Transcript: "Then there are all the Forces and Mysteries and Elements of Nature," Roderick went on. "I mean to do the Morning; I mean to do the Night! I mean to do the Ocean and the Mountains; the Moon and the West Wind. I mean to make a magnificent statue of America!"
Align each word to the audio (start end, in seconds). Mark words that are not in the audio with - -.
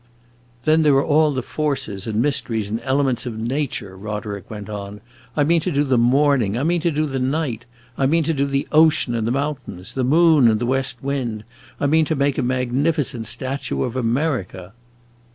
"Then 0.63 0.81
there 0.81 0.95
are 0.95 1.05
all 1.05 1.31
the 1.31 1.43
Forces 1.43 2.07
and 2.07 2.19
Mysteries 2.23 2.71
and 2.71 2.81
Elements 2.81 3.27
of 3.27 3.37
Nature," 3.37 3.95
Roderick 3.95 4.49
went 4.49 4.67
on. 4.67 4.99
"I 5.37 5.43
mean 5.43 5.61
to 5.61 5.71
do 5.71 5.83
the 5.83 5.95
Morning; 5.95 6.57
I 6.57 6.63
mean 6.63 6.81
to 6.81 6.89
do 6.89 7.05
the 7.05 7.19
Night! 7.19 7.67
I 7.99 8.07
mean 8.07 8.23
to 8.23 8.33
do 8.33 8.47
the 8.47 8.67
Ocean 8.71 9.13
and 9.13 9.27
the 9.27 9.31
Mountains; 9.31 9.93
the 9.93 10.03
Moon 10.03 10.47
and 10.47 10.59
the 10.59 10.65
West 10.65 11.03
Wind. 11.03 11.43
I 11.79 11.85
mean 11.85 12.05
to 12.05 12.15
make 12.15 12.39
a 12.39 12.41
magnificent 12.41 13.27
statue 13.27 13.83
of 13.83 13.95
America!" 13.95 14.73